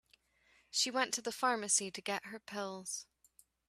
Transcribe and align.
She 0.71 0.89
went 0.89 1.13
to 1.13 1.21
the 1.21 1.31
pharmacy 1.31 1.91
to 1.91 2.01
get 2.01 2.25
her 2.25 2.39
pills. 2.39 3.05